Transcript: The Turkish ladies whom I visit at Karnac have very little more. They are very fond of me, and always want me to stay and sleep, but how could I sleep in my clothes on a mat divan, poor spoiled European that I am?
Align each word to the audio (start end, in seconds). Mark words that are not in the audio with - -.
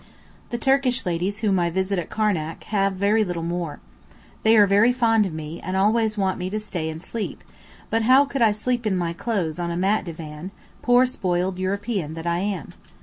The 0.49 0.57
Turkish 0.57 1.05
ladies 1.05 1.41
whom 1.41 1.59
I 1.59 1.69
visit 1.69 1.99
at 1.99 2.09
Karnac 2.09 2.63
have 2.73 2.93
very 2.93 3.23
little 3.23 3.43
more. 3.43 3.79
They 4.41 4.57
are 4.57 4.65
very 4.65 4.91
fond 4.91 5.27
of 5.27 5.31
me, 5.31 5.61
and 5.61 5.77
always 5.77 6.17
want 6.17 6.39
me 6.39 6.49
to 6.49 6.59
stay 6.59 6.89
and 6.89 6.99
sleep, 6.99 7.43
but 7.91 8.01
how 8.01 8.25
could 8.25 8.41
I 8.41 8.51
sleep 8.51 8.87
in 8.87 8.97
my 8.97 9.13
clothes 9.13 9.59
on 9.59 9.69
a 9.69 9.77
mat 9.77 10.03
divan, 10.05 10.49
poor 10.81 11.05
spoiled 11.05 11.59
European 11.59 12.15
that 12.15 12.25
I 12.25 12.39
am? 12.39 12.73